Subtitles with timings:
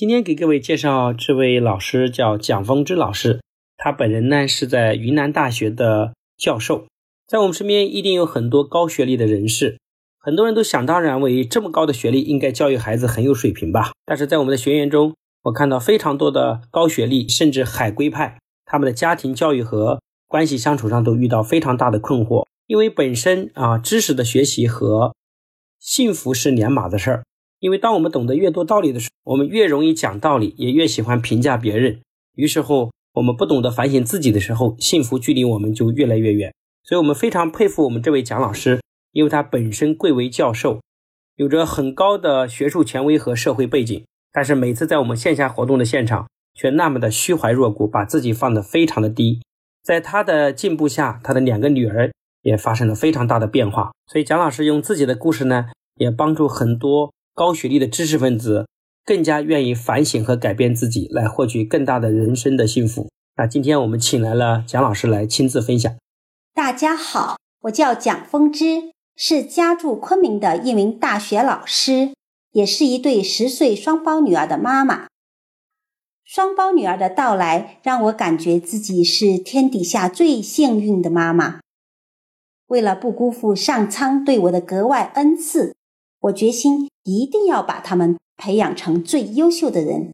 [0.00, 3.42] 今天给各位介绍这位老师叫蒋峰之老师，
[3.76, 6.86] 他本人呢是在云南大学的教授。
[7.28, 9.78] 在我们身边一定有很多高学历的人士，
[10.18, 13.92] 很多人都想当然为这么高的学历应该教育孩子很有水平吧。
[14.06, 25.14] 但是在我们的学员中，我看到非常多的高学历甚至海归派，他们的家庭教育和关系相处上都遇到非常大的困惑，因为本身啊知识的学习和
[25.78, 27.22] 幸福是两码子事儿。
[27.60, 32.00] 因为当我们懂得越多道理的时候，我们越容易讲道理，也越喜欢评价别人。
[32.34, 36.52] 于是乎，我们不懂得反省自己的时候，幸福距离我们就越来越远。
[36.82, 38.80] 所以，我们非常佩服我们这位蒋老师，
[39.12, 40.80] 因为他本身贵为教授，
[41.36, 44.02] 有着很高的学术权威和社会背景。
[44.32, 49.40] 但是每次在我们线下活动的现场，却那么的虚怀若谷，把自己放得非常的低。
[49.82, 52.10] 在他的进步下，他的两个女儿
[52.42, 53.92] 也发生了非常大的变化。
[54.06, 57.12] 所以，蒋老师用自己的故事呢，也帮助很多。
[57.40, 58.68] 高学历的知识分子
[59.02, 63.08] 更加愿意反省和改变自己，来获取更大的人生的幸福。
[63.38, 65.90] 那今天我们请来了蒋老师来亲自分享。
[66.52, 72.10] 大家好，我叫蒋风之，是家住昆明的一名大学老师，
[72.52, 75.06] 也是一对十岁双胞女儿的妈妈。
[76.22, 81.60] 双胞女儿的到来让我感觉自己是天底下最幸运的妈妈。
[82.66, 85.74] 为了不辜负上苍对我的格外恩赐，
[86.20, 86.88] 我决心。
[87.02, 90.12] 一定要把他们培养成最优秀的人。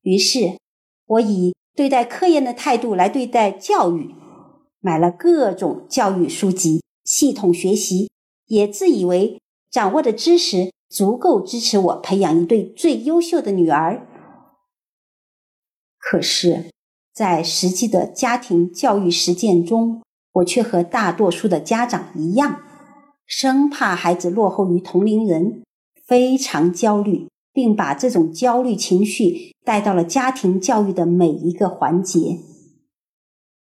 [0.00, 0.58] 于是，
[1.06, 4.14] 我以对待科研的态度来对待教育，
[4.80, 8.10] 买了各种教育书籍，系统学习，
[8.46, 9.38] 也自以为
[9.70, 14.08] 掌握的知识足够支持我培养一对最优秀的女儿。
[15.98, 16.70] 可是，
[17.12, 22.62] 在实际的家庭教育实践中，我却和大多数的家长一样，
[23.28, 25.62] 生怕孩子落后于同龄人。
[26.04, 32.38] 非常焦虑，并把这种焦虑情绪带到了家庭教育的每一个环节。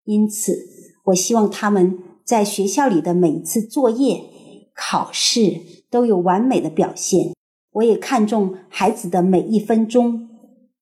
[0.05, 0.57] 因此，
[1.05, 4.23] 我希望他们在学校里的每一次作业、
[4.73, 5.61] 考试
[5.91, 7.35] 都有完美的表现。
[7.73, 10.27] 我也看重孩子的每一分钟，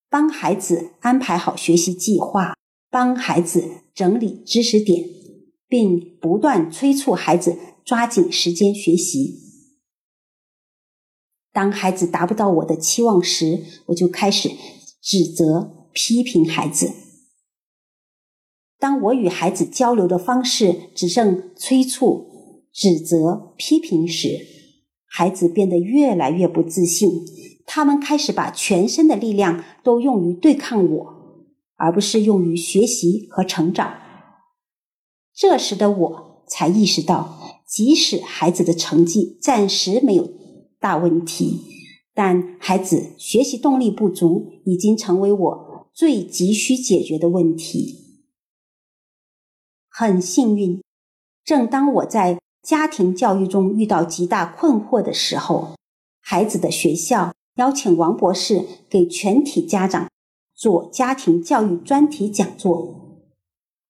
[0.10, 2.54] 帮孩子安排好学习计划，
[2.90, 5.04] 帮孩子整理知识点，
[5.68, 7.58] 并不断催促孩子
[7.90, 9.40] 抓紧时间学习。
[11.52, 14.52] 当孩子达不到我的期望时，我就开始
[15.02, 16.94] 指责、批评孩子。
[18.78, 24.38] 当我与孩子交流的方式只剩催促、指责、批评时，
[25.08, 27.10] 孩子变得越来越不自信。
[27.66, 31.16] 他们开始把全身的力量都用于对抗我，
[31.76, 34.00] 而不是用于学习和成长。
[35.34, 40.40] 这时的我才意识到，即使孩子的成绩暂时没有。
[40.82, 41.60] 大问题，
[42.14, 48.24] 但孩子学习动力不足已经成为我最急需解决的问题。
[49.90, 50.82] 很幸运，
[51.44, 55.76] 正当我在家庭教育中遇到极大困惑的时候，
[56.22, 60.10] 孩子的学校邀请王博士给全体家长
[60.56, 63.20] 做家庭教育专题讲座。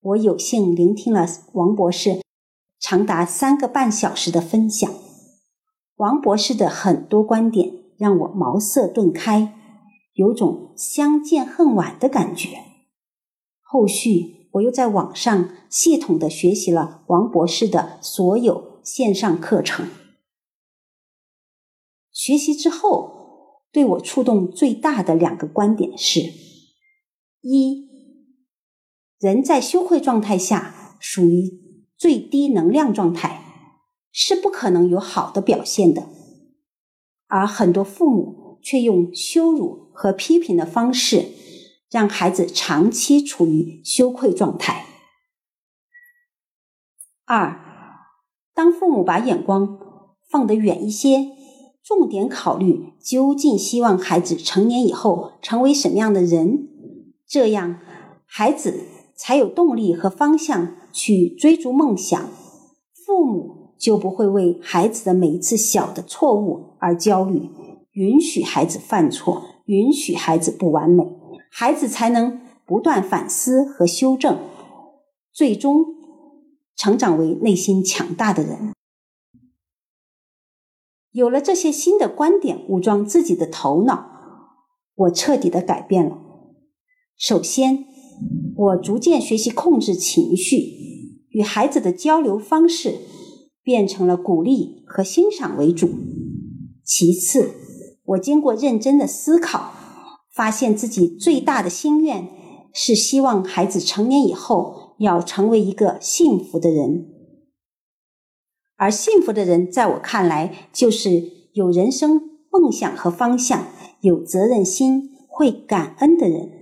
[0.01, 2.19] 我有幸聆听了王博士
[2.79, 4.89] 长达三个半小时的分享。
[5.97, 9.53] 王博士的很多观点让我茅塞顿开，
[10.13, 12.63] 有种相见恨晚的感觉。
[13.61, 19.87] 后续我又在网上系统的学习了王博士的所有线上课程。
[22.11, 26.21] 学习之后，对我触动最大的两个观点是：
[27.41, 27.87] 一，
[29.19, 31.68] 人在羞愧状态下属于
[31.99, 33.45] 最低能量状态。
[34.11, 36.09] 是不可能有好的表现的，
[37.27, 41.27] 而很多父母却用羞辱和批评的方式，
[41.91, 44.87] 让孩子长期处于羞愧状态。
[47.25, 47.61] 二，
[48.55, 49.79] 当父母把眼光
[50.27, 51.27] 放得远一些，
[51.83, 56.67] 重点考虑究竟希望孩子成年以后成为什么样的人，
[57.27, 57.79] 这样
[58.25, 58.85] 孩子
[59.15, 62.29] 才有动力和方向去追逐梦想。
[63.05, 63.57] 父母。
[63.79, 67.49] 就不会为孩子的每一次小的错误而焦虑，
[67.93, 71.05] 允许孩子犯错，允许孩子不完美，
[71.49, 74.37] 孩子才能不断反思和修正，
[75.31, 75.85] 最终
[76.75, 78.73] 成长为内心强大的人。
[81.11, 84.09] 有了这些新的观点，武装自己的头脑，
[84.93, 86.17] 我彻底的改变了。
[87.15, 87.85] 首先，
[88.59, 92.95] 我逐渐学习控制情绪，与孩子的交流方式。
[93.61, 95.89] 变成了鼓励和欣赏为主。
[96.83, 97.51] 其次，
[98.03, 99.73] 我经过认真的思考，
[100.33, 102.29] 发现自己最大的心愿
[102.73, 107.09] 是希望孩子成年以后要成为一个幸福的人。
[108.75, 112.19] 而幸福的人，在我看来，就是有人生
[112.49, 113.67] 梦想和方向、
[114.01, 116.58] 有责任心、会感恩的人。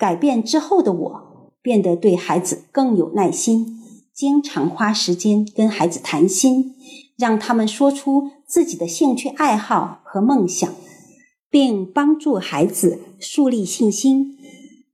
[0.00, 3.78] 改变之后的我，变得对孩子更有耐心，
[4.14, 6.74] 经常花时间跟孩子谈心，
[7.18, 10.72] 让他们说出自己的兴趣爱好和梦想，
[11.50, 14.38] 并帮助孩子树立信心。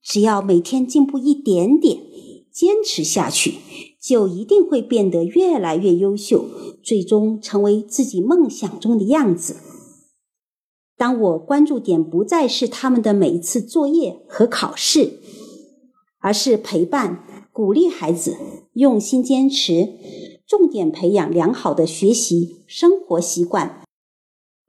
[0.03, 1.99] 只要每天进步一点点，
[2.53, 3.55] 坚持下去。
[4.00, 6.44] 就一定会变得越来越优秀，
[6.81, 9.56] 最终成为自己梦想中的样子。
[10.96, 15.20] 当我关注点不再是他们的每一次作业和考试，
[16.19, 18.37] 而是陪伴、鼓励孩子
[18.72, 19.90] 用心坚持，
[20.46, 23.82] 重点培养良好的学习生活习惯，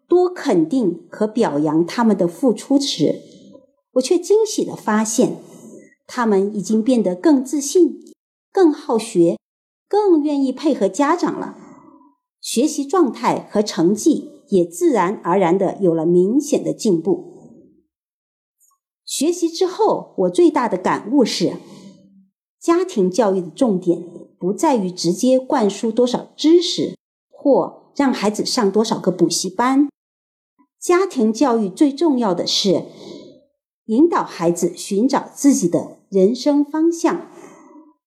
[0.07, 3.21] 多肯定和表扬他们的付出时，
[3.93, 5.37] 我却惊喜的发现，
[6.05, 8.03] 他们已经变得更自信。
[8.49, 9.37] 更好学，
[9.87, 11.55] 更愿意配合家长了，
[12.41, 17.33] 学习状态和成绩也自然而然的有了明显的进步。
[19.05, 21.53] 学习之后，我最大的感悟是，
[22.59, 24.03] 家庭教育的重点
[24.37, 26.95] 不在于直接灌输多少知识，
[27.29, 29.87] 或让孩子上多少个补习班。
[30.79, 32.83] 家庭教育最重要的是
[33.85, 37.31] 引导孩子寻找自己的人生方向。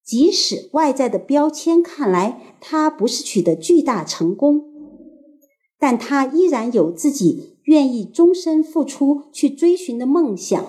[0.04, 4.69] 即使外在的标签看来他不是取得巨大成功，
[5.80, 10.64] 但他依然有自己愿意终身付出去追寻的梦想。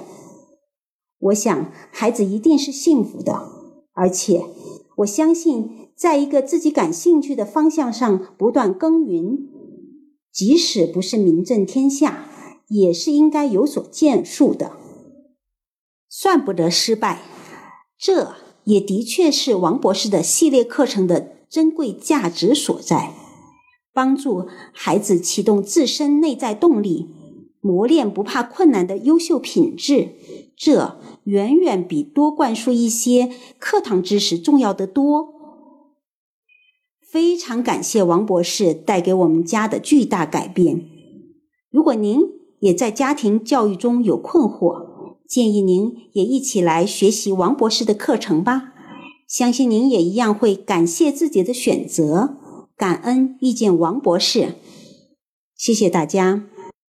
[1.20, 3.48] 我想孩子一定是幸福的，
[3.94, 4.46] 而且
[4.98, 9.48] 我相信，在一个自己感兴趣的方向上不断耕耘，
[10.32, 12.28] 即使不是名震天下，
[12.70, 14.72] 也是应该有所建树的，
[16.10, 17.22] 算不得失败。
[18.00, 18.34] 这。
[18.64, 23.12] 也的确是王博士的系列课程的珍贵价值所在，
[23.94, 27.10] 帮助孩子启动自身内在动力，
[27.60, 30.16] 磨练不怕困难的优秀品质。
[30.56, 35.30] 这远远比多灌输一些课堂知识重要的多。
[37.02, 40.86] 非常感谢王博士带给我们家的巨大改变。
[41.70, 42.22] 如果您
[42.60, 48.74] 也在家庭教育中有困惑，建议您也一起来学习王博士的课程吧，
[49.28, 52.38] 相信您也一样会感谢自己的选择，
[52.82, 54.56] 感恩遇见王博士。
[55.56, 56.46] 谢谢大家。